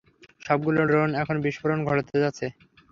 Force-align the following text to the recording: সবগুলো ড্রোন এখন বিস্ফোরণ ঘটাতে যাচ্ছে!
সবগুলো 0.45 0.79
ড্রোন 0.89 1.09
এখন 1.21 1.35
বিস্ফোরণ 1.45 1.79
ঘটাতে 1.87 2.15
যাচ্ছে! 2.23 2.45